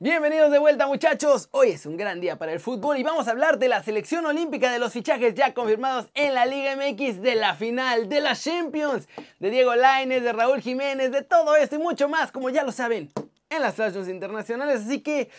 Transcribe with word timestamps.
Bienvenidos 0.00 0.52
de 0.52 0.60
vuelta 0.60 0.86
muchachos, 0.86 1.48
hoy 1.50 1.70
es 1.70 1.84
un 1.84 1.96
gran 1.96 2.20
día 2.20 2.38
para 2.38 2.52
el 2.52 2.60
fútbol 2.60 2.98
y 2.98 3.02
vamos 3.02 3.26
a 3.26 3.32
hablar 3.32 3.58
de 3.58 3.66
la 3.66 3.82
selección 3.82 4.24
olímpica 4.26 4.70
de 4.70 4.78
los 4.78 4.92
fichajes 4.92 5.34
ya 5.34 5.54
confirmados 5.54 6.06
en 6.14 6.34
la 6.34 6.46
Liga 6.46 6.76
MX, 6.76 7.20
de 7.20 7.34
la 7.34 7.56
final, 7.56 8.08
de 8.08 8.20
las 8.20 8.44
Champions, 8.44 9.08
de 9.40 9.50
Diego 9.50 9.74
Lainez, 9.74 10.22
de 10.22 10.32
Raúl 10.32 10.60
Jiménez, 10.60 11.10
de 11.10 11.22
todo 11.22 11.56
esto 11.56 11.74
y 11.74 11.78
mucho 11.80 12.08
más, 12.08 12.30
como 12.30 12.48
ya 12.48 12.62
lo 12.62 12.70
saben, 12.70 13.10
en 13.50 13.60
las 13.60 13.74
flash 13.74 13.96
internacionales, 14.08 14.82
así 14.86 15.00
que... 15.00 15.30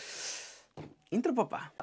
Intro 1.09 1.33
papá. 1.33 1.73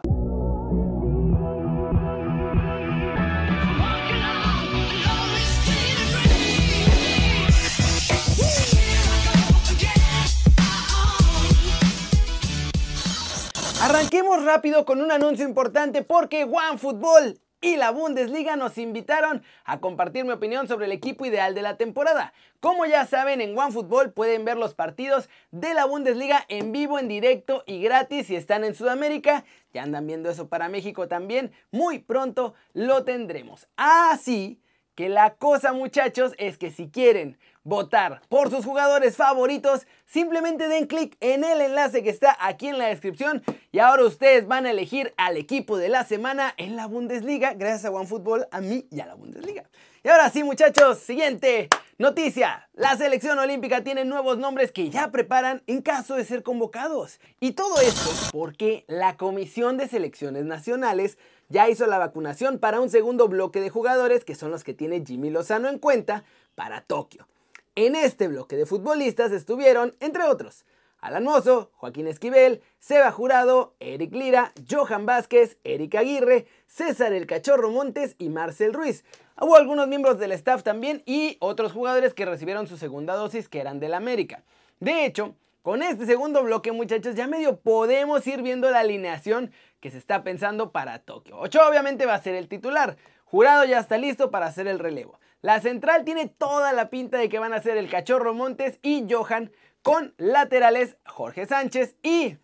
Arranquemos 14.06 14.44
rápido 14.44 14.84
con 14.84 15.02
un 15.02 15.10
anuncio 15.10 15.44
importante 15.44 16.02
porque 16.04 16.44
OneFootball 16.44 17.40
y 17.60 17.74
la 17.74 17.90
Bundesliga 17.90 18.54
nos 18.54 18.78
invitaron 18.78 19.42
a 19.64 19.80
compartir 19.80 20.24
mi 20.24 20.30
opinión 20.30 20.68
sobre 20.68 20.86
el 20.86 20.92
equipo 20.92 21.26
ideal 21.26 21.56
de 21.56 21.62
la 21.62 21.76
temporada. 21.76 22.32
Como 22.60 22.86
ya 22.86 23.04
saben, 23.04 23.40
en 23.40 23.58
OneFootball 23.58 24.12
pueden 24.12 24.44
ver 24.44 24.58
los 24.58 24.74
partidos 24.74 25.28
de 25.50 25.74
la 25.74 25.86
Bundesliga 25.86 26.44
en 26.46 26.70
vivo, 26.70 27.00
en 27.00 27.08
directo 27.08 27.64
y 27.66 27.82
gratis 27.82 28.28
si 28.28 28.36
están 28.36 28.62
en 28.62 28.76
Sudamérica. 28.76 29.44
Ya 29.74 29.82
andan 29.82 30.06
viendo 30.06 30.30
eso 30.30 30.48
para 30.48 30.68
México 30.68 31.08
también. 31.08 31.50
Muy 31.72 31.98
pronto 31.98 32.54
lo 32.74 33.02
tendremos. 33.02 33.66
Así 33.76 34.60
que 34.96 35.08
la 35.08 35.34
cosa 35.34 35.72
muchachos 35.72 36.32
es 36.38 36.58
que 36.58 36.72
si 36.72 36.88
quieren 36.88 37.38
votar 37.62 38.22
por 38.28 38.50
sus 38.50 38.64
jugadores 38.64 39.16
favoritos, 39.16 39.86
simplemente 40.06 40.68
den 40.68 40.86
clic 40.86 41.16
en 41.20 41.44
el 41.44 41.60
enlace 41.60 42.02
que 42.02 42.10
está 42.10 42.36
aquí 42.40 42.68
en 42.68 42.78
la 42.78 42.86
descripción 42.86 43.42
y 43.72 43.78
ahora 43.78 44.04
ustedes 44.04 44.48
van 44.48 44.66
a 44.66 44.70
elegir 44.70 45.12
al 45.16 45.36
equipo 45.36 45.76
de 45.76 45.90
la 45.90 46.04
semana 46.04 46.54
en 46.56 46.76
la 46.76 46.86
Bundesliga, 46.86 47.54
gracias 47.54 47.84
a 47.84 47.90
OneFootball, 47.90 48.48
a 48.50 48.60
mí 48.60 48.86
y 48.90 49.00
a 49.00 49.06
la 49.06 49.14
Bundesliga. 49.14 49.64
Y 50.02 50.08
ahora 50.08 50.30
sí 50.30 50.42
muchachos, 50.42 50.98
siguiente 50.98 51.68
noticia. 51.98 52.68
La 52.74 52.96
selección 52.96 53.38
olímpica 53.38 53.82
tiene 53.82 54.04
nuevos 54.04 54.38
nombres 54.38 54.72
que 54.72 54.90
ya 54.90 55.10
preparan 55.10 55.62
en 55.66 55.82
caso 55.82 56.16
de 56.16 56.24
ser 56.24 56.42
convocados. 56.42 57.20
Y 57.40 57.52
todo 57.52 57.80
esto 57.80 58.10
porque 58.32 58.84
la 58.88 59.16
Comisión 59.16 59.76
de 59.76 59.88
Selecciones 59.88 60.44
Nacionales 60.44 61.18
ya 61.48 61.68
hizo 61.68 61.86
la 61.86 61.98
vacunación 61.98 62.58
para 62.58 62.80
un 62.80 62.90
segundo 62.90 63.28
bloque 63.28 63.60
de 63.60 63.70
jugadores 63.70 64.24
que 64.24 64.34
son 64.34 64.50
los 64.50 64.64
que 64.64 64.74
tiene 64.74 65.04
Jimmy 65.06 65.30
Lozano 65.30 65.68
en 65.68 65.78
cuenta 65.78 66.24
para 66.54 66.80
Tokio. 66.80 67.26
En 67.74 67.94
este 67.94 68.28
bloque 68.28 68.56
de 68.56 68.66
futbolistas 68.66 69.32
estuvieron, 69.32 69.94
entre 70.00 70.24
otros, 70.24 70.64
Alan 71.00 71.24
Mozo, 71.24 71.70
Joaquín 71.74 72.06
Esquivel, 72.06 72.62
Seba 72.78 73.10
Jurado, 73.12 73.74
Eric 73.80 74.14
Lira, 74.14 74.52
Johan 74.68 75.06
Vázquez, 75.06 75.58
Eric 75.64 75.94
Aguirre, 75.94 76.46
César 76.66 77.12
El 77.12 77.26
Cachorro 77.26 77.70
Montes 77.70 78.16
y 78.18 78.28
Marcel 78.28 78.72
Ruiz. 78.72 79.04
Hubo 79.40 79.56
algunos 79.56 79.88
miembros 79.88 80.18
del 80.18 80.32
staff 80.32 80.62
también 80.62 81.02
y 81.04 81.36
otros 81.40 81.72
jugadores 81.72 82.14
que 82.14 82.24
recibieron 82.24 82.66
su 82.66 82.76
segunda 82.76 83.14
dosis 83.14 83.48
que 83.48 83.60
eran 83.60 83.80
del 83.80 83.94
América. 83.94 84.42
De 84.80 85.04
hecho, 85.04 85.34
con 85.62 85.82
este 85.82 86.06
segundo 86.06 86.42
bloque, 86.44 86.72
muchachos, 86.72 87.16
ya 87.16 87.26
medio 87.26 87.56
podemos 87.56 88.26
ir 88.26 88.40
viendo 88.42 88.70
la 88.70 88.80
alineación 88.80 89.50
que 89.80 89.90
se 89.90 89.98
está 89.98 90.22
pensando 90.22 90.70
para 90.70 91.00
Tokio. 91.00 91.38
Ocho 91.38 91.60
obviamente 91.68 92.06
va 92.06 92.14
a 92.14 92.22
ser 92.22 92.34
el 92.34 92.48
titular. 92.48 92.96
Jurado 93.24 93.64
ya 93.64 93.80
está 93.80 93.98
listo 93.98 94.30
para 94.30 94.46
hacer 94.46 94.68
el 94.68 94.78
relevo. 94.78 95.18
La 95.46 95.60
central 95.60 96.04
tiene 96.04 96.26
toda 96.26 96.72
la 96.72 96.90
pinta 96.90 97.18
de 97.18 97.28
que 97.28 97.38
van 97.38 97.52
a 97.52 97.62
ser 97.62 97.76
el 97.76 97.88
Cachorro 97.88 98.34
Montes 98.34 98.80
y 98.82 99.06
Johan 99.08 99.52
con 99.80 100.12
laterales 100.16 100.96
Jorge 101.06 101.46
Sánchez 101.46 101.94
y 102.02 102.36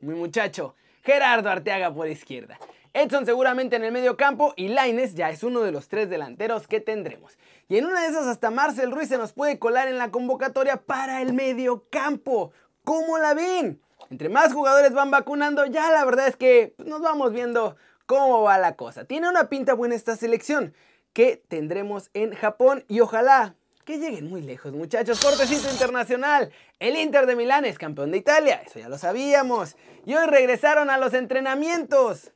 mi 0.00 0.12
muchacho 0.12 0.74
Gerardo 1.02 1.48
Arteaga 1.48 1.94
por 1.94 2.08
izquierda. 2.08 2.58
Edson 2.92 3.24
seguramente 3.24 3.76
en 3.76 3.84
el 3.84 3.90
medio 3.90 4.18
campo 4.18 4.52
y 4.54 4.68
Laines 4.68 5.14
ya 5.14 5.30
es 5.30 5.42
uno 5.42 5.62
de 5.62 5.72
los 5.72 5.88
tres 5.88 6.10
delanteros 6.10 6.68
que 6.68 6.80
tendremos. 6.80 7.38
Y 7.70 7.78
en 7.78 7.86
una 7.86 8.02
de 8.02 8.08
esas 8.08 8.26
hasta 8.26 8.50
Marcel 8.50 8.92
Ruiz 8.92 9.08
se 9.08 9.16
nos 9.16 9.32
puede 9.32 9.58
colar 9.58 9.88
en 9.88 9.96
la 9.96 10.10
convocatoria 10.10 10.76
para 10.76 11.22
el 11.22 11.32
medio 11.32 11.86
campo. 11.88 12.52
¿Cómo 12.84 13.16
la 13.16 13.32
ven? 13.32 13.80
Entre 14.10 14.28
más 14.28 14.52
jugadores 14.52 14.92
van 14.92 15.10
vacunando, 15.10 15.64
ya 15.64 15.90
la 15.90 16.04
verdad 16.04 16.28
es 16.28 16.36
que 16.36 16.74
pues, 16.76 16.86
nos 16.86 17.00
vamos 17.00 17.32
viendo 17.32 17.76
cómo 18.04 18.42
va 18.42 18.58
la 18.58 18.76
cosa. 18.76 19.06
Tiene 19.06 19.30
una 19.30 19.48
pinta 19.48 19.72
buena 19.72 19.94
esta 19.94 20.16
selección 20.16 20.74
que 21.12 21.42
tendremos 21.48 22.10
en 22.14 22.34
Japón 22.34 22.84
y 22.88 23.00
ojalá 23.00 23.54
que 23.84 23.98
lleguen 23.98 24.28
muy 24.30 24.42
lejos, 24.42 24.72
muchachos. 24.72 25.20
Cortecito 25.20 25.70
internacional. 25.70 26.52
El 26.78 26.96
Inter 26.96 27.26
de 27.26 27.36
Milán 27.36 27.64
es 27.64 27.78
campeón 27.78 28.12
de 28.12 28.18
Italia, 28.18 28.62
eso 28.64 28.78
ya 28.78 28.88
lo 28.88 28.98
sabíamos. 28.98 29.76
Y 30.06 30.14
hoy 30.14 30.26
regresaron 30.26 30.90
a 30.90 30.98
los 30.98 31.14
entrenamientos. 31.14 32.32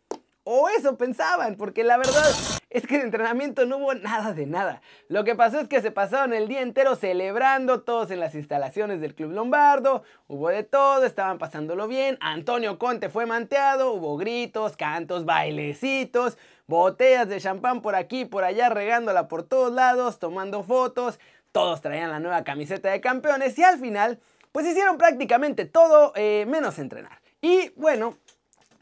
O 0.48 0.69
eso 0.69 0.97
pensaban, 0.97 1.56
porque 1.56 1.82
la 1.82 1.97
verdad 1.97 2.25
es 2.70 2.86
que 2.86 2.98
de 2.98 3.04
entrenamiento 3.04 3.66
no 3.66 3.78
hubo 3.78 3.94
nada 3.94 4.32
de 4.32 4.47
nada. 4.47 4.81
Lo 5.09 5.25
que 5.25 5.34
pasó 5.34 5.59
es 5.59 5.66
que 5.66 5.82
se 5.82 5.91
pasaron 5.91 6.32
el 6.34 6.47
día 6.47 6.60
entero 6.60 6.94
celebrando 6.94 7.82
todos 7.82 8.12
en 8.12 8.20
las 8.20 8.36
instalaciones 8.36 9.00
del 9.00 9.16
Club 9.16 9.32
Lombardo. 9.32 10.04
Hubo 10.28 10.50
de 10.50 10.62
todo, 10.62 11.04
estaban 11.04 11.38
pasándolo 11.38 11.88
bien. 11.88 12.16
Antonio 12.20 12.78
Conte 12.78 13.09
fue 13.09 13.26
manteado, 13.26 13.92
hubo 13.92 14.16
gritos, 14.16 14.76
cantos, 14.76 15.25
bailecitos 15.25 16.38
botellas 16.66 17.28
de 17.28 17.41
champán 17.41 17.82
por 17.82 17.94
aquí 17.94 18.25
por 18.25 18.44
allá, 18.44 18.69
regándola 18.69 19.28
por 19.28 19.43
todos 19.43 19.72
lados, 19.72 20.19
tomando 20.19 20.62
fotos. 20.62 21.19
Todos 21.53 21.81
traían 21.81 22.10
la 22.10 22.21
nueva 22.21 22.44
camiseta 22.44 22.91
de 22.91 23.00
campeones 23.00 23.59
y 23.59 23.65
al 23.65 23.78
final, 23.78 24.21
pues 24.53 24.66
hicieron 24.66 24.99
prácticamente 24.99 25.65
todo 25.65 26.12
eh, 26.16 26.44
menos 26.47 26.78
entrenar. 26.78 27.21
Y 27.41 27.71
bueno, 27.77 28.19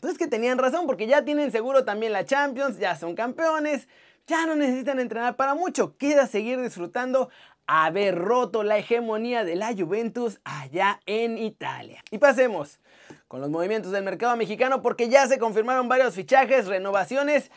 pues 0.00 0.15
es 0.15 0.19
que 0.19 0.27
tenían 0.27 0.59
razón 0.59 0.87
porque 0.87 1.06
ya 1.06 1.25
tienen 1.25 1.53
seguro 1.53 1.84
también 1.84 2.12
la 2.12 2.25
Champions, 2.25 2.78
ya 2.78 2.97
son 2.97 3.15
campeones, 3.15 3.89
ya 4.27 4.47
no 4.47 4.56
necesitan 4.56 4.99
entrenar 4.99 5.37
para 5.37 5.55
mucho. 5.55 5.97
Queda 5.97 6.27
seguir 6.27 6.61
disfrutando 6.61 7.31
haber 7.66 8.16
roto 8.16 8.62
la 8.62 8.78
hegemonía 8.78 9.45
de 9.45 9.56
la 9.56 9.75
Juventus 9.75 10.41
allá 10.45 11.01
en 11.06 11.39
Italia. 11.39 12.03
Y 12.11 12.19
pasemos 12.19 12.81
con 13.29 13.41
los 13.41 13.51
movimientos 13.51 13.93
del 13.93 14.05
mercado 14.05 14.37
mexicano 14.37 14.83
porque 14.83 15.09
ya 15.09 15.27
se 15.27 15.39
confirmaron 15.39 15.89
varios 15.89 16.15
fichajes, 16.15 16.67
renovaciones 16.67 17.51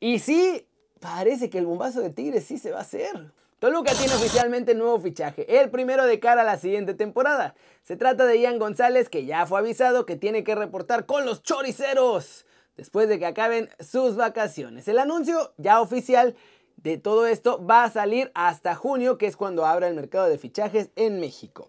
y 0.00 0.18
sí, 0.20 0.66
parece 1.00 1.50
que 1.50 1.58
el 1.58 1.66
bombazo 1.66 2.00
de 2.00 2.10
Tigres 2.10 2.44
sí 2.44 2.58
se 2.58 2.70
va 2.70 2.78
a 2.78 2.82
hacer. 2.82 3.32
Toluca 3.58 3.92
tiene 3.92 4.14
oficialmente 4.14 4.74
nuevo 4.74 5.00
fichaje, 5.00 5.60
el 5.60 5.68
primero 5.70 6.06
de 6.06 6.20
cara 6.20 6.42
a 6.42 6.44
la 6.44 6.58
siguiente 6.58 6.94
temporada. 6.94 7.56
Se 7.82 7.96
trata 7.96 8.24
de 8.24 8.40
Ian 8.40 8.60
González 8.60 9.08
que 9.08 9.26
ya 9.26 9.46
fue 9.46 9.58
avisado 9.58 10.06
que 10.06 10.14
tiene 10.14 10.44
que 10.44 10.54
reportar 10.54 11.06
con 11.06 11.26
los 11.26 11.42
choriceros 11.42 12.46
después 12.76 13.08
de 13.08 13.18
que 13.18 13.26
acaben 13.26 13.68
sus 13.80 14.14
vacaciones. 14.14 14.86
El 14.86 15.00
anuncio 15.00 15.52
ya 15.56 15.80
oficial 15.80 16.36
de 16.76 16.96
todo 16.96 17.26
esto 17.26 17.64
va 17.66 17.82
a 17.82 17.90
salir 17.90 18.30
hasta 18.34 18.76
junio, 18.76 19.18
que 19.18 19.26
es 19.26 19.36
cuando 19.36 19.66
abra 19.66 19.88
el 19.88 19.94
mercado 19.94 20.28
de 20.28 20.38
fichajes 20.38 20.90
en 20.94 21.18
México. 21.18 21.68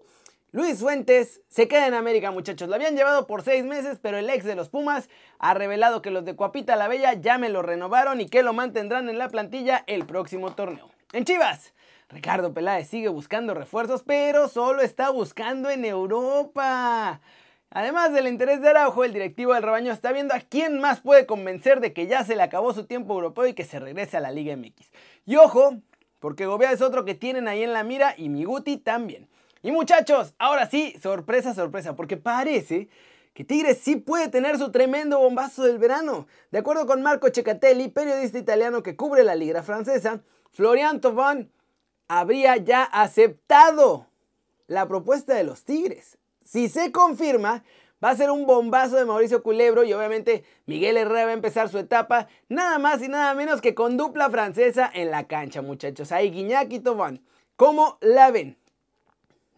Luis 0.51 0.79
Fuentes 0.79 1.41
se 1.47 1.67
queda 1.67 1.85
en 1.85 1.93
América, 1.93 2.31
muchachos. 2.31 2.67
Lo 2.67 2.73
habían 2.73 2.95
llevado 2.95 3.27
por 3.27 3.43
seis 3.43 3.63
meses, 3.63 3.99
pero 4.01 4.17
el 4.17 4.27
ex 4.31 4.43
de 4.43 4.55
los 4.55 4.67
Pumas 4.67 5.07
ha 5.37 5.53
revelado 5.53 6.01
que 6.01 6.09
los 6.09 6.25
de 6.25 6.35
Cuapita 6.35 6.75
la 6.75 6.87
Bella 6.87 7.13
ya 7.13 7.37
me 7.37 7.49
lo 7.49 7.61
renovaron 7.61 8.19
y 8.19 8.25
que 8.25 8.41
lo 8.41 8.51
mantendrán 8.51 9.09
en 9.09 9.19
la 9.19 9.29
plantilla 9.29 9.83
el 9.85 10.07
próximo 10.07 10.55
torneo. 10.55 10.89
En 11.13 11.23
Chivas, 11.23 11.75
Ricardo 12.09 12.51
Peláez 12.51 12.87
sigue 12.87 13.09
buscando 13.09 13.53
refuerzos, 13.53 14.01
pero 14.01 14.47
solo 14.47 14.81
está 14.81 15.11
buscando 15.11 15.69
en 15.69 15.85
Europa. 15.85 17.21
Además 17.69 18.11
del 18.11 18.27
interés 18.27 18.59
de 18.63 18.69
Araujo, 18.69 19.03
el 19.03 19.13
directivo 19.13 19.53
del 19.53 19.61
rebaño 19.61 19.93
está 19.93 20.11
viendo 20.11 20.33
a 20.33 20.39
quién 20.39 20.79
más 20.79 20.99
puede 21.01 21.27
convencer 21.27 21.79
de 21.79 21.93
que 21.93 22.07
ya 22.07 22.23
se 22.23 22.35
le 22.35 22.41
acabó 22.41 22.73
su 22.73 22.87
tiempo 22.87 23.13
europeo 23.13 23.45
y 23.45 23.53
que 23.53 23.65
se 23.65 23.79
regrese 23.79 24.17
a 24.17 24.21
la 24.21 24.31
Liga 24.31 24.57
MX. 24.57 24.89
Y 25.27 25.35
ojo, 25.35 25.77
porque 26.19 26.47
Gobea 26.47 26.71
es 26.71 26.81
otro 26.81 27.05
que 27.05 27.13
tienen 27.13 27.47
ahí 27.47 27.61
en 27.61 27.73
la 27.73 27.83
mira 27.83 28.15
y 28.17 28.29
Miguti 28.29 28.77
también. 28.77 29.29
Y 29.61 29.71
muchachos, 29.71 30.33
ahora 30.37 30.69
sí, 30.69 30.95
sorpresa, 31.01 31.53
sorpresa, 31.53 31.95
porque 31.95 32.15
parece 32.15 32.87
que 33.33 33.43
Tigres 33.43 33.79
sí 33.81 33.97
puede 33.97 34.29
tener 34.29 34.57
su 34.57 34.71
tremendo 34.71 35.19
bombazo 35.19 35.63
del 35.63 35.77
verano. 35.77 36.27
De 36.51 36.59
acuerdo 36.59 36.85
con 36.85 37.01
Marco 37.01 37.27
Cecatelli, 37.33 37.89
periodista 37.89 38.37
italiano 38.37 38.83
que 38.83 38.95
cubre 38.95 39.23
la 39.23 39.35
liga 39.35 39.61
francesa, 39.61 40.21
Florian 40.51 41.01
Thauvin 41.01 41.51
habría 42.07 42.55
ya 42.57 42.83
aceptado 42.83 44.07
la 44.67 44.87
propuesta 44.87 45.33
de 45.33 45.43
los 45.43 45.63
Tigres. 45.65 46.17
Si 46.43 46.69
se 46.69 46.91
confirma, 46.93 47.63
va 48.03 48.11
a 48.11 48.15
ser 48.15 48.31
un 48.31 48.45
bombazo 48.45 48.95
de 48.95 49.05
Mauricio 49.05 49.43
Culebro 49.43 49.83
y 49.83 49.91
obviamente 49.91 50.45
Miguel 50.65 50.95
Herrera 50.95 51.25
va 51.25 51.31
a 51.31 51.33
empezar 51.33 51.67
su 51.67 51.77
etapa 51.77 52.27
nada 52.47 52.79
más 52.79 53.01
y 53.01 53.09
nada 53.09 53.33
menos 53.33 53.59
que 53.59 53.75
con 53.75 53.97
dupla 53.97 54.29
francesa 54.29 54.89
en 54.93 55.11
la 55.11 55.27
cancha, 55.27 55.61
muchachos. 55.61 56.11
Ahí 56.13 56.31
Guiñac 56.31 56.71
y 56.71 56.79
Thauvin. 56.79 57.23
¿Cómo 57.57 57.97
la 57.99 58.31
ven? 58.31 58.57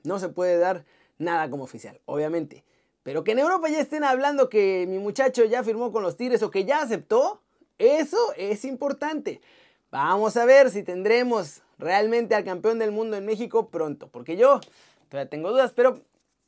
No 0.03 0.19
se 0.19 0.29
puede 0.29 0.57
dar 0.57 0.85
nada 1.17 1.49
como 1.49 1.63
oficial, 1.63 1.99
obviamente. 2.05 2.63
Pero 3.03 3.23
que 3.23 3.31
en 3.31 3.39
Europa 3.39 3.69
ya 3.69 3.79
estén 3.79 4.03
hablando 4.03 4.49
que 4.49 4.85
mi 4.87 4.99
muchacho 4.99 5.43
ya 5.45 5.63
firmó 5.63 5.91
con 5.91 6.03
los 6.03 6.17
Tigres 6.17 6.43
o 6.43 6.51
que 6.51 6.65
ya 6.65 6.81
aceptó, 6.81 7.41
eso 7.77 8.17
es 8.37 8.63
importante. 8.65 9.41
Vamos 9.89 10.37
a 10.37 10.45
ver 10.45 10.69
si 10.69 10.83
tendremos 10.83 11.61
realmente 11.77 12.35
al 12.35 12.43
campeón 12.43 12.79
del 12.79 12.91
mundo 12.91 13.17
en 13.17 13.25
México 13.25 13.69
pronto, 13.69 14.07
porque 14.07 14.37
yo 14.37 14.61
todavía 15.09 15.29
tengo 15.29 15.51
dudas, 15.51 15.73
pero 15.75 16.01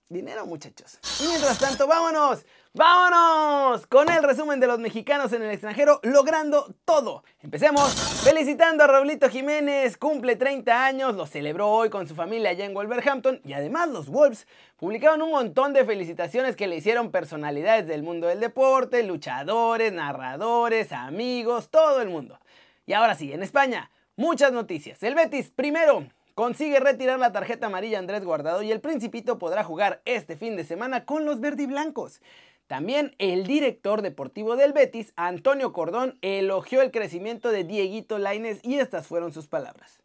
dinero 0.10 0.46
muchachos. 0.46 1.00
Y 1.20 1.28
mientras 1.28 1.60
tanto, 1.60 1.88
vámonos 1.88 2.46
¡Vámonos! 2.76 3.86
Con 3.86 4.10
el 4.10 4.24
resumen 4.24 4.60
de 4.60 4.66
los 4.66 4.80
mexicanos 4.80 5.32
en 5.32 5.44
el 5.44 5.52
extranjero 5.52 6.00
logrando 6.02 6.74
todo. 6.86 7.24
Empecemos 7.44 7.94
felicitando 8.24 8.84
a 8.84 8.88
Raulito 8.88 9.30
Jiménez, 9.30 9.96
cumple 9.96 10.36
30 10.36 10.84
años, 10.84 11.14
lo 11.14 11.28
celebró 11.28 11.70
hoy 11.70 11.92
con 11.92 12.08
su 12.08 12.16
familia 12.16 12.50
allá 12.50 12.66
en 12.66 12.74
Wolverhampton 12.74 13.42
y 13.46 13.54
además 13.54 13.90
los 13.90 14.10
Wolves 14.10 14.48
publicaron 14.78 15.22
un 15.22 15.30
montón 15.30 15.74
de 15.74 15.86
felicitaciones 15.86 16.56
que 16.56 16.66
le 16.66 16.78
hicieron 16.78 17.12
personalidades 17.12 17.86
del 17.86 18.02
mundo 18.02 18.26
del 18.26 18.40
deporte, 18.40 19.04
luchadores, 19.04 19.94
narradores, 19.94 20.92
amigos, 20.94 21.70
todo 21.70 22.02
el 22.02 22.10
mundo. 22.10 22.40
Y 22.88 22.94
ahora 22.94 23.14
sí, 23.14 23.32
en 23.32 23.44
España, 23.44 23.92
muchas 24.16 24.52
noticias. 24.52 25.04
El 25.04 25.14
Betis 25.14 25.52
primero 25.52 26.08
consigue 26.34 26.80
retirar 26.80 27.20
la 27.20 27.32
tarjeta 27.32 27.68
amarilla 27.68 28.00
Andrés 28.00 28.26
Guardado 28.26 28.64
y 28.64 28.72
el 28.72 28.82
Principito 28.82 29.38
podrá 29.38 29.64
jugar 29.64 30.02
este 30.06 30.36
fin 30.36 30.56
de 30.56 30.64
semana 30.64 31.06
con 31.06 31.26
los 31.26 31.40
verdiblancos. 31.40 32.20
También 32.68 33.16
el 33.20 33.46
director 33.46 34.02
deportivo 34.02 34.56
del 34.56 34.74
Betis, 34.74 35.14
Antonio 35.16 35.74
Cordón, 35.74 36.18
elogió 36.22 36.82
el 36.82 36.92
crecimiento 36.92 37.52
de 37.52 37.64
Dieguito 37.64 38.18
Laines 38.20 38.60
y 38.64 38.76
estas 38.76 39.08
fueron 39.08 39.34
sus 39.34 39.48
palabras. 39.48 40.00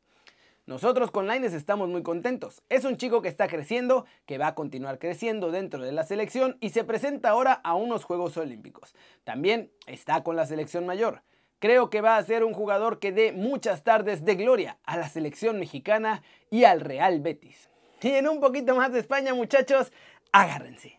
Nosotros 0.66 1.10
con 1.10 1.26
Laines 1.26 1.54
estamos 1.54 1.88
muy 1.88 2.02
contentos. 2.02 2.62
Es 2.68 2.84
un 2.84 2.98
chico 2.98 3.22
que 3.22 3.28
está 3.28 3.48
creciendo, 3.48 4.04
que 4.26 4.36
va 4.36 4.48
a 4.48 4.54
continuar 4.54 4.98
creciendo 4.98 5.50
dentro 5.50 5.82
de 5.82 5.92
la 5.92 6.02
selección 6.02 6.58
y 6.60 6.70
se 6.70 6.84
presenta 6.84 7.30
ahora 7.30 7.54
a 7.64 7.74
unos 7.74 8.04
Juegos 8.04 8.36
Olímpicos. 8.36 8.94
También 9.24 9.70
está 9.86 10.22
con 10.22 10.36
la 10.36 10.44
selección 10.44 10.84
mayor. 10.84 11.22
Creo 11.58 11.88
que 11.88 12.02
va 12.02 12.18
a 12.18 12.22
ser 12.22 12.44
un 12.44 12.52
jugador 12.52 12.98
que 12.98 13.12
dé 13.12 13.32
muchas 13.32 13.82
tardes 13.82 14.26
de 14.26 14.34
gloria 14.34 14.76
a 14.84 14.98
la 14.98 15.08
selección 15.08 15.58
mexicana 15.58 16.22
y 16.50 16.64
al 16.64 16.80
Real 16.82 17.20
Betis. 17.20 17.70
Y 18.02 18.10
en 18.10 18.28
un 18.28 18.38
poquito 18.38 18.74
más 18.74 18.92
de 18.92 19.00
España, 19.00 19.32
muchachos, 19.32 19.90
agárrense. 20.32 20.97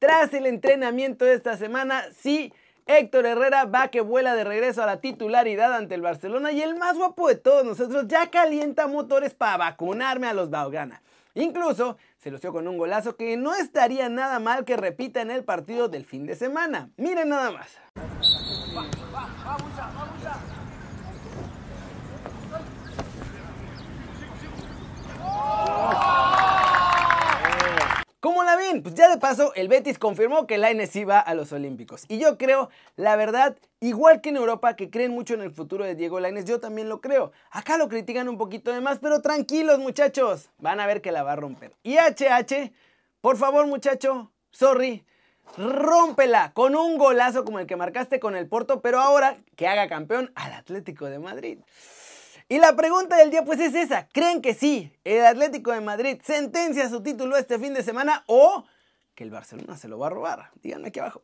Tras 0.00 0.32
el 0.32 0.46
entrenamiento 0.46 1.26
de 1.26 1.34
esta 1.34 1.58
semana, 1.58 2.04
sí, 2.16 2.54
Héctor 2.86 3.26
Herrera 3.26 3.66
va 3.66 3.88
que 3.88 4.00
vuela 4.00 4.34
de 4.34 4.44
regreso 4.44 4.82
a 4.82 4.86
la 4.86 5.02
titularidad 5.02 5.74
ante 5.74 5.94
el 5.94 6.00
Barcelona 6.00 6.52
y 6.52 6.62
el 6.62 6.74
más 6.74 6.96
guapo 6.96 7.28
de 7.28 7.34
todos 7.34 7.66
nosotros 7.66 8.06
ya 8.08 8.30
calienta 8.30 8.86
motores 8.86 9.34
para 9.34 9.58
vacunarme 9.58 10.26
a 10.26 10.32
los 10.32 10.48
Baugana. 10.48 11.02
Incluso 11.34 11.98
se 12.16 12.30
lució 12.30 12.50
con 12.50 12.66
un 12.66 12.78
golazo 12.78 13.16
que 13.16 13.36
no 13.36 13.54
estaría 13.54 14.08
nada 14.08 14.38
mal 14.38 14.64
que 14.64 14.78
repita 14.78 15.20
en 15.20 15.30
el 15.30 15.44
partido 15.44 15.88
del 15.88 16.06
fin 16.06 16.24
de 16.24 16.34
semana. 16.34 16.88
Miren 16.96 17.28
nada 17.28 17.50
más. 17.50 17.78
Pues 28.82 28.94
ya 28.94 29.08
de 29.08 29.18
paso, 29.18 29.52
el 29.54 29.68
Betis 29.68 29.98
confirmó 29.98 30.46
que 30.46 30.58
Lainez 30.58 30.94
iba 30.96 31.18
a 31.18 31.34
los 31.34 31.52
Olímpicos. 31.52 32.04
Y 32.08 32.18
yo 32.18 32.38
creo, 32.38 32.70
la 32.96 33.16
verdad, 33.16 33.56
igual 33.80 34.20
que 34.20 34.30
en 34.30 34.36
Europa, 34.36 34.76
que 34.76 34.90
creen 34.90 35.12
mucho 35.12 35.34
en 35.34 35.42
el 35.42 35.50
futuro 35.50 35.84
de 35.84 35.94
Diego 35.94 36.20
Lainez, 36.20 36.44
yo 36.44 36.60
también 36.60 36.88
lo 36.88 37.00
creo. 37.00 37.32
Acá 37.50 37.76
lo 37.76 37.88
critican 37.88 38.28
un 38.28 38.38
poquito 38.38 38.72
de 38.72 38.80
más, 38.80 38.98
pero 38.98 39.20
tranquilos, 39.20 39.78
muchachos. 39.78 40.50
Van 40.58 40.80
a 40.80 40.86
ver 40.86 41.02
que 41.02 41.12
la 41.12 41.22
va 41.22 41.32
a 41.32 41.36
romper. 41.36 41.72
Y 41.82 41.96
HH, 41.96 42.72
por 43.20 43.36
favor, 43.36 43.66
muchacho, 43.66 44.30
sorry, 44.50 45.04
rómpela 45.56 46.52
con 46.52 46.76
un 46.76 46.96
golazo 46.96 47.44
como 47.44 47.58
el 47.58 47.66
que 47.66 47.76
marcaste 47.76 48.20
con 48.20 48.36
el 48.36 48.48
Porto, 48.48 48.80
pero 48.80 49.00
ahora 49.00 49.38
que 49.56 49.68
haga 49.68 49.88
campeón 49.88 50.32
al 50.34 50.52
Atlético 50.52 51.06
de 51.06 51.18
Madrid. 51.18 51.58
Y 52.50 52.58
la 52.58 52.74
pregunta 52.74 53.16
del 53.16 53.30
día 53.30 53.44
pues 53.44 53.60
es 53.60 53.76
esa, 53.76 54.08
¿creen 54.08 54.42
que 54.42 54.54
sí, 54.54 54.92
el 55.04 55.24
Atlético 55.24 55.70
de 55.70 55.80
Madrid 55.80 56.20
sentencia 56.24 56.88
su 56.88 57.00
título 57.00 57.36
este 57.36 57.60
fin 57.60 57.74
de 57.74 57.84
semana 57.84 58.24
o 58.26 58.64
que 59.14 59.22
el 59.22 59.30
Barcelona 59.30 59.76
se 59.76 59.86
lo 59.86 60.00
va 60.00 60.08
a 60.08 60.10
robar? 60.10 60.50
Díganme 60.60 60.88
aquí 60.88 60.98
abajo. 60.98 61.22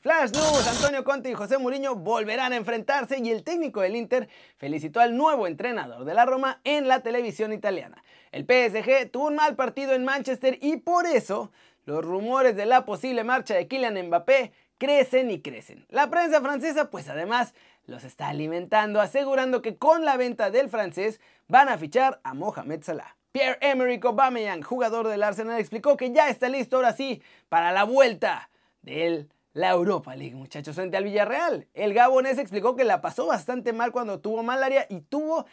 Flash 0.00 0.32
News, 0.32 0.66
Antonio 0.66 1.04
Conte 1.04 1.30
y 1.30 1.34
José 1.34 1.56
Mourinho 1.56 1.94
volverán 1.94 2.52
a 2.52 2.56
enfrentarse 2.56 3.20
y 3.20 3.30
el 3.30 3.44
técnico 3.44 3.80
del 3.80 3.94
Inter 3.94 4.28
felicitó 4.56 4.98
al 4.98 5.16
nuevo 5.16 5.46
entrenador 5.46 6.04
de 6.04 6.14
la 6.14 6.26
Roma 6.26 6.60
en 6.64 6.88
la 6.88 6.98
televisión 6.98 7.52
italiana. 7.52 8.02
El 8.32 8.42
PSG 8.42 9.08
tuvo 9.12 9.28
un 9.28 9.36
mal 9.36 9.54
partido 9.54 9.92
en 9.92 10.04
Manchester 10.04 10.58
y 10.60 10.78
por 10.78 11.06
eso 11.06 11.52
los 11.84 12.04
rumores 12.04 12.56
de 12.56 12.66
la 12.66 12.84
posible 12.84 13.22
marcha 13.22 13.54
de 13.54 13.68
Kylian 13.68 14.08
Mbappé 14.08 14.52
crecen 14.78 15.30
y 15.30 15.40
crecen. 15.40 15.86
La 15.90 16.10
prensa 16.10 16.40
francesa 16.40 16.90
pues 16.90 17.08
además 17.08 17.54
los 17.86 18.04
está 18.04 18.28
alimentando, 18.28 19.00
asegurando 19.00 19.62
que 19.62 19.76
con 19.76 20.04
la 20.04 20.16
venta 20.16 20.50
del 20.50 20.68
francés 20.68 21.20
van 21.48 21.68
a 21.68 21.78
fichar 21.78 22.20
a 22.24 22.34
Mohamed 22.34 22.82
Salah. 22.82 23.16
Pierre-Emerick 23.32 24.04
Aubameyang, 24.04 24.62
jugador 24.62 25.08
del 25.08 25.22
Arsenal, 25.22 25.58
explicó 25.58 25.96
que 25.96 26.12
ya 26.12 26.28
está 26.28 26.48
listo 26.48 26.76
ahora 26.76 26.92
sí 26.92 27.20
para 27.48 27.72
la 27.72 27.84
vuelta 27.84 28.48
de 28.82 29.26
la 29.52 29.70
Europa 29.70 30.14
League, 30.14 30.34
muchachos, 30.34 30.76
frente 30.76 30.96
al 30.96 31.04
Villarreal. 31.04 31.66
El 31.74 31.94
gabonés 31.94 32.38
explicó 32.38 32.76
que 32.76 32.84
la 32.84 33.00
pasó 33.00 33.26
bastante 33.26 33.72
mal 33.72 33.92
cuando 33.92 34.20
tuvo 34.20 34.42
malaria 34.42 34.86
y 34.88 35.00
tuvo 35.00 35.46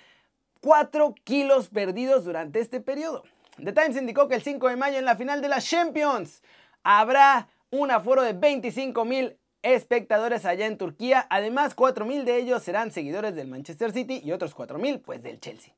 4 0.62 1.16
kilos 1.24 1.70
perdidos 1.70 2.24
durante 2.24 2.60
este 2.60 2.82
periodo. 2.82 3.24
The 3.58 3.74
Times 3.74 3.98
indicó 3.98 4.28
que 4.28 4.36
el 4.36 4.44
5 4.44 4.70
de 4.70 4.76
mayo 4.76 4.98
en 4.98 5.06
la 5.06 5.16
final 5.16 5.42
de 5.42 5.50
la 5.50 5.60
Champions 5.60 6.44
habrá 6.84 7.48
un 7.72 7.90
aforo 7.90 8.22
de 8.22 8.34
25 8.34 9.06
mil 9.06 9.38
espectadores 9.64 10.46
allá 10.46 10.66
en 10.66 10.78
Turquía. 10.78 11.28
Además, 11.30 11.76
4.000 11.76 12.24
de 12.24 12.38
ellos 12.38 12.64
serán 12.64 12.92
seguidores 12.92 13.36
del 13.36 13.48
Manchester 13.48 13.92
City 13.92 14.22
y 14.24 14.32
otros 14.32 14.56
4.000 14.56 15.02
pues 15.02 15.24
del 15.24 15.40
Chelsea. 15.40 15.74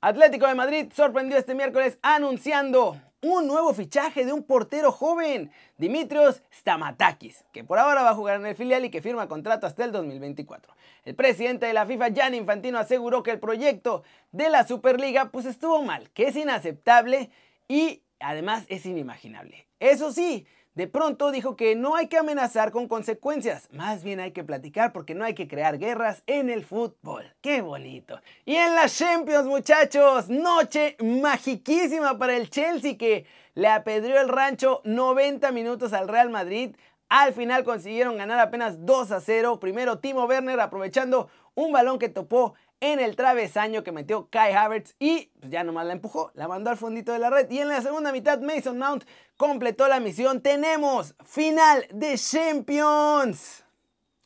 Atlético 0.00 0.46
de 0.46 0.54
Madrid 0.54 0.92
sorprendió 0.94 1.38
este 1.38 1.54
miércoles 1.54 1.98
anunciando 2.02 3.00
un 3.22 3.46
nuevo 3.46 3.72
fichaje 3.74 4.24
de 4.24 4.32
un 4.32 4.44
portero 4.44 4.92
joven, 4.92 5.50
Dimitrios 5.78 6.42
Stamatakis, 6.52 7.44
que 7.52 7.64
por 7.64 7.78
ahora 7.78 8.02
va 8.02 8.10
a 8.10 8.14
jugar 8.14 8.36
en 8.36 8.46
el 8.46 8.54
filial 8.54 8.84
y 8.84 8.90
que 8.90 9.02
firma 9.02 9.26
contrato 9.26 9.66
hasta 9.66 9.84
el 9.84 9.92
2024. 9.92 10.74
El 11.04 11.14
presidente 11.14 11.66
de 11.66 11.72
la 11.72 11.86
FIFA, 11.86 12.08
Gianni 12.10 12.36
Infantino, 12.36 12.78
aseguró 12.78 13.22
que 13.22 13.32
el 13.32 13.40
proyecto 13.40 14.04
de 14.32 14.50
la 14.50 14.66
Superliga 14.66 15.30
pues 15.30 15.46
estuvo 15.46 15.82
mal, 15.82 16.10
que 16.10 16.28
es 16.28 16.36
inaceptable 16.36 17.30
y 17.68 18.02
además 18.20 18.64
es 18.68 18.86
inimaginable. 18.86 19.65
Eso 19.78 20.12
sí, 20.12 20.46
de 20.74 20.86
pronto 20.86 21.30
dijo 21.30 21.56
que 21.56 21.74
no 21.74 21.96
hay 21.96 22.06
que 22.06 22.18
amenazar 22.18 22.70
con 22.70 22.86
consecuencias, 22.86 23.68
más 23.72 24.04
bien 24.04 24.20
hay 24.20 24.32
que 24.32 24.44
platicar 24.44 24.92
porque 24.92 25.14
no 25.14 25.24
hay 25.24 25.34
que 25.34 25.48
crear 25.48 25.78
guerras 25.78 26.22
en 26.26 26.50
el 26.50 26.64
fútbol. 26.64 27.34
¡Qué 27.40 27.62
bonito! 27.62 28.20
Y 28.44 28.56
en 28.56 28.74
las 28.74 28.96
Champions, 28.96 29.46
muchachos, 29.46 30.28
noche 30.28 30.96
magiquísima 31.02 32.18
para 32.18 32.36
el 32.36 32.50
Chelsea 32.50 32.98
que 32.98 33.26
le 33.54 33.68
apedreó 33.68 34.20
el 34.20 34.28
rancho 34.28 34.82
90 34.84 35.50
minutos 35.52 35.94
al 35.94 36.08
Real 36.08 36.28
Madrid. 36.28 36.76
Al 37.08 37.32
final 37.32 37.64
consiguieron 37.64 38.16
ganar 38.16 38.40
apenas 38.40 38.84
2 38.84 39.12
a 39.12 39.20
0. 39.20 39.60
Primero 39.60 39.98
Timo 39.98 40.24
Werner 40.24 40.58
aprovechando 40.60 41.28
un 41.54 41.72
balón 41.72 41.98
que 41.98 42.08
topó 42.08 42.54
en 42.80 43.00
el 43.00 43.16
travesaño 43.16 43.82
que 43.82 43.92
metió 43.92 44.28
Kai 44.28 44.52
Havertz 44.52 44.94
y 44.98 45.30
pues, 45.40 45.50
ya 45.50 45.64
nomás 45.64 45.86
la 45.86 45.94
empujó, 45.94 46.30
la 46.34 46.46
mandó 46.46 46.70
al 46.70 46.76
fondito 46.76 47.12
de 47.12 47.18
la 47.18 47.30
red. 47.30 47.50
Y 47.50 47.60
en 47.60 47.68
la 47.68 47.80
segunda 47.80 48.12
mitad 48.12 48.40
Mason 48.40 48.78
Mount 48.78 49.04
completó 49.36 49.88
la 49.88 50.00
misión. 50.00 50.40
Tenemos 50.42 51.14
final 51.24 51.86
de 51.90 52.18
Champions 52.18 53.64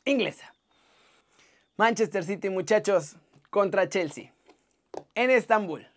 inglesa. 0.05 0.53
Manchester 1.77 2.23
City, 2.23 2.49
muchachos, 2.49 3.15
contra 3.49 3.89
Chelsea. 3.89 4.33
En 5.15 5.29
Estambul, 5.29 5.87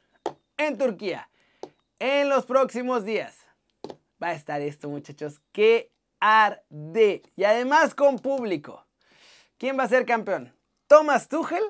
en 0.56 0.78
Turquía, 0.78 1.28
en 1.98 2.28
los 2.28 2.46
próximos 2.46 3.04
días. 3.04 3.38
Va 4.22 4.28
a 4.28 4.32
estar 4.32 4.60
esto, 4.60 4.88
muchachos, 4.88 5.40
que 5.52 5.93
arde. 6.24 7.22
Y 7.36 7.44
además 7.44 7.94
con 7.94 8.18
público. 8.18 8.86
¿Quién 9.58 9.78
va 9.78 9.84
a 9.84 9.88
ser 9.88 10.06
campeón? 10.06 10.54
¿Thomas 10.86 11.28
Tuchel 11.28 11.62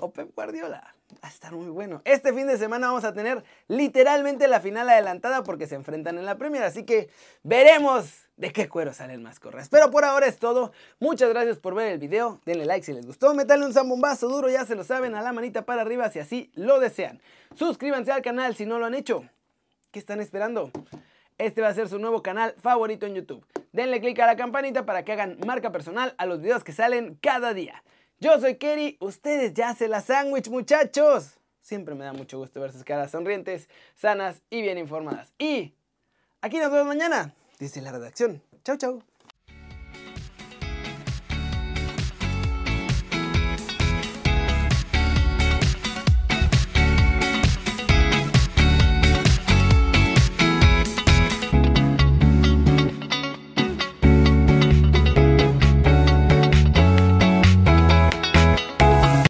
o 0.00 0.12
Pep 0.12 0.34
Guardiola? 0.34 0.94
Va 1.22 1.28
a 1.28 1.30
estar 1.30 1.52
muy 1.52 1.68
bueno. 1.68 2.02
Este 2.04 2.34
fin 2.34 2.46
de 2.46 2.58
semana 2.58 2.88
vamos 2.88 3.04
a 3.04 3.14
tener 3.14 3.42
literalmente 3.68 4.48
la 4.48 4.60
final 4.60 4.90
adelantada 4.90 5.42
porque 5.44 5.66
se 5.66 5.76
enfrentan 5.76 6.18
en 6.18 6.26
la 6.26 6.36
Premier. 6.36 6.62
Así 6.62 6.84
que 6.84 7.08
veremos 7.42 8.28
de 8.36 8.52
qué 8.52 8.68
cuero 8.68 8.92
salen 8.92 9.22
más 9.22 9.40
correas. 9.40 9.70
Pero 9.70 9.90
por 9.90 10.04
ahora 10.04 10.26
es 10.26 10.38
todo. 10.38 10.72
Muchas 10.98 11.30
gracias 11.30 11.58
por 11.58 11.74
ver 11.74 11.92
el 11.92 11.98
video. 11.98 12.40
Denle 12.44 12.66
like 12.66 12.84
si 12.84 12.92
les 12.92 13.06
gustó. 13.06 13.32
Metanle 13.34 13.64
un 13.64 13.72
zambombazo 13.72 14.28
duro, 14.28 14.50
ya 14.50 14.66
se 14.66 14.74
lo 14.74 14.84
saben, 14.84 15.14
a 15.14 15.22
la 15.22 15.32
manita 15.32 15.64
para 15.64 15.80
arriba 15.80 16.10
si 16.10 16.18
así 16.18 16.50
lo 16.54 16.80
desean. 16.80 17.22
Suscríbanse 17.54 18.12
al 18.12 18.20
canal 18.20 18.56
si 18.56 18.66
no 18.66 18.78
lo 18.78 18.84
han 18.84 18.94
hecho. 18.94 19.24
¿Qué 19.90 19.98
están 19.98 20.20
esperando? 20.20 20.70
Este 21.38 21.62
va 21.62 21.68
a 21.68 21.74
ser 21.74 21.88
su 21.88 21.98
nuevo 21.98 22.22
canal 22.22 22.54
favorito 22.60 23.06
en 23.06 23.14
YouTube. 23.14 23.46
Denle 23.76 24.00
click 24.00 24.18
a 24.20 24.26
la 24.26 24.36
campanita 24.36 24.86
para 24.86 25.04
que 25.04 25.12
hagan 25.12 25.36
marca 25.44 25.70
personal 25.70 26.14
a 26.16 26.24
los 26.24 26.40
videos 26.40 26.64
que 26.64 26.72
salen 26.72 27.18
cada 27.20 27.52
día. 27.52 27.84
Yo 28.18 28.40
soy 28.40 28.54
Kerry, 28.54 28.96
ustedes 29.00 29.52
ya 29.52 29.74
se 29.74 29.86
la 29.86 30.00
sándwich 30.00 30.48
muchachos. 30.48 31.34
Siempre 31.60 31.94
me 31.94 32.06
da 32.06 32.14
mucho 32.14 32.38
gusto 32.38 32.58
ver 32.58 32.72
sus 32.72 32.84
caras 32.84 33.10
sonrientes, 33.10 33.68
sanas 33.94 34.40
y 34.48 34.62
bien 34.62 34.78
informadas. 34.78 35.30
Y 35.38 35.74
aquí 36.40 36.56
nos 36.56 36.72
vemos 36.72 36.86
mañana 36.86 37.34
desde 37.58 37.82
la 37.82 37.92
redacción. 37.92 38.40
Chau, 38.64 38.78
chau. 38.78 39.02